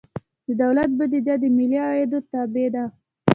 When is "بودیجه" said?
0.97-1.35